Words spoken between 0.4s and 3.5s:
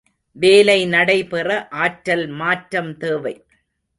வேலை நடைபெற ஆற்றல் மாற்றம் தேவை.